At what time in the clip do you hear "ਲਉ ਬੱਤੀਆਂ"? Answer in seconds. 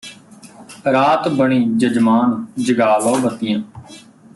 2.97-3.61